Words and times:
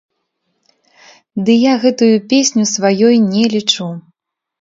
Ды 1.49 1.53
я 1.63 1.73
гэтую 1.83 2.07
песню 2.31 2.63
сваёй 2.75 3.15
не 3.33 3.43
лічу. 3.53 3.89